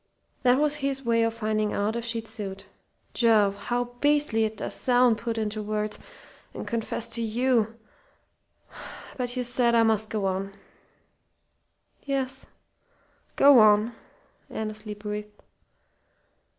That 0.41 0.57
was 0.57 0.77
his 0.77 1.05
way 1.05 1.21
of 1.21 1.35
finding 1.35 1.73
out 1.73 1.95
if 1.95 2.03
she'd 2.03 2.27
suit. 2.27 2.65
Jove, 3.13 3.65
how 3.65 3.83
beastly 4.01 4.45
it 4.45 4.57
does 4.57 4.73
sound, 4.73 5.19
put 5.19 5.37
into 5.37 5.61
words, 5.61 5.99
and 6.55 6.67
confessed 6.67 7.13
to 7.13 7.21
you! 7.21 7.77
But 9.15 9.37
you 9.37 9.43
said 9.43 9.75
I 9.75 9.83
must 9.83 10.09
go 10.09 10.25
on." 10.25 10.53
"Yes 12.03 12.47
go 13.35 13.59
on," 13.59 13.93
Annesley 14.49 14.95
breathed. 14.95 15.43